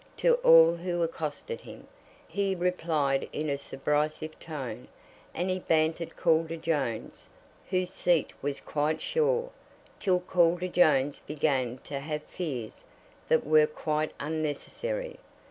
To 0.17 0.33
all 0.37 0.77
who 0.77 1.03
accosted 1.03 1.61
him, 1.61 1.85
he 2.27 2.55
replied 2.55 3.29
in 3.31 3.51
a 3.51 3.57
subrisive 3.59 4.39
tone; 4.39 4.87
and 5.31 5.47
he 5.51 5.59
bantered 5.59 6.15
Calder 6.17 6.55
Jones, 6.57 7.29
whose 7.69 7.91
seat 7.91 8.33
was 8.41 8.59
quite 8.61 8.99
sure, 8.99 9.51
till 9.99 10.19
Calder 10.21 10.69
Jones 10.69 11.21
began 11.27 11.77
to 11.83 11.99
have 11.99 12.23
fears 12.23 12.83
that 13.29 13.45
were 13.45 13.67
quite 13.67 14.11
unnecessary. 14.19 15.19